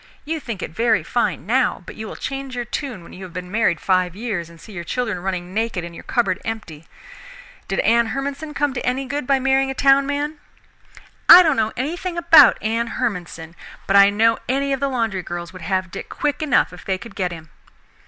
[0.25, 3.33] You think it very fine now, but you will change your tune when you have
[3.33, 6.87] been married five years and see your children running naked and your cupboard empty.
[7.67, 10.39] Did Anne Hermanson come to any good end by marrying a town man?"
[11.29, 13.53] "I don't know anything about Anne Hermanson,
[13.85, 16.97] but I know any of the laundry girls would have Dick quick enough if they
[16.97, 17.51] could get him."